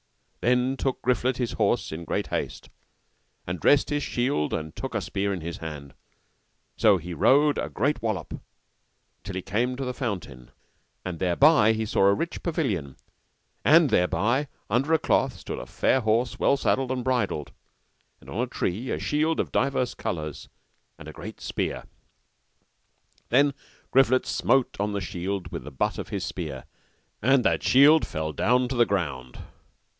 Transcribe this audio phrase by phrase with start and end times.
[0.39, 2.69] Then took Griflet his horse in great haste,
[3.45, 5.93] and dressed his shield and took a spear in his hand, and
[6.75, 8.41] so he rode a great wallop
[9.23, 10.49] till he came to the fountain,
[11.05, 12.97] and thereby he saw a rich pavilion,
[13.63, 17.51] and thereby under a cloth stood a fair horse well saddled and bridled,
[18.19, 20.49] and on a tree a shield of divers colours
[20.97, 21.83] and a great spear.
[23.29, 23.53] Then
[23.91, 26.65] Griflet smote on the shield with the butt of his spear,
[27.21, 29.37] that the shield fell down to the ground.